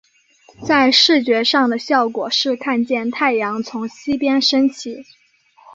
[0.65, 5.05] 在视觉上的效果是看见太阳从西边升起。